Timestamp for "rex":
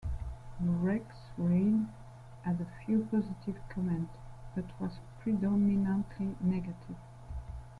0.59-1.05